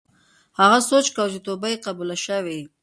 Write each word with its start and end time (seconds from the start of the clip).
هغه 0.59 0.77
سوچ 0.89 1.07
کاوه 1.15 1.31
چې 1.33 1.39
توبه 1.45 1.67
یې 1.71 1.81
قبوله 1.85 2.15
شوې. 2.25 2.59